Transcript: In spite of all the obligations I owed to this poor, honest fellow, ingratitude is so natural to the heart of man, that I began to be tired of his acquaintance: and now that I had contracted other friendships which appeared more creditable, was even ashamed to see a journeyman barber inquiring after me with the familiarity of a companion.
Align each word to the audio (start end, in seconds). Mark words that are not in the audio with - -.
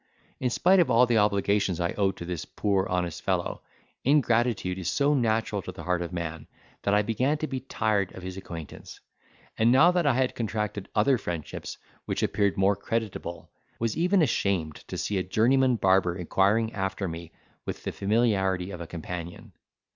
In 0.39 0.49
spite 0.49 0.79
of 0.79 0.89
all 0.89 1.05
the 1.05 1.19
obligations 1.19 1.79
I 1.79 1.91
owed 1.91 2.17
to 2.17 2.25
this 2.25 2.43
poor, 2.43 2.87
honest 2.89 3.21
fellow, 3.21 3.61
ingratitude 4.03 4.79
is 4.79 4.89
so 4.89 5.13
natural 5.13 5.61
to 5.61 5.71
the 5.71 5.83
heart 5.83 6.01
of 6.01 6.11
man, 6.11 6.47
that 6.81 6.95
I 6.95 7.03
began 7.03 7.37
to 7.37 7.45
be 7.45 7.59
tired 7.59 8.11
of 8.15 8.23
his 8.23 8.35
acquaintance: 8.35 8.99
and 9.59 9.71
now 9.71 9.91
that 9.91 10.07
I 10.07 10.15
had 10.15 10.33
contracted 10.33 10.89
other 10.95 11.19
friendships 11.19 11.77
which 12.05 12.23
appeared 12.23 12.57
more 12.57 12.75
creditable, 12.75 13.51
was 13.77 13.95
even 13.95 14.23
ashamed 14.23 14.77
to 14.87 14.97
see 14.97 15.19
a 15.19 15.23
journeyman 15.23 15.75
barber 15.75 16.17
inquiring 16.17 16.73
after 16.73 17.07
me 17.07 17.31
with 17.67 17.83
the 17.83 17.91
familiarity 17.91 18.71
of 18.71 18.81
a 18.81 18.87
companion. 18.87 19.51